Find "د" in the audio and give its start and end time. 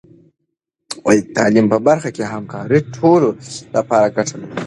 1.17-1.29, 2.83-2.91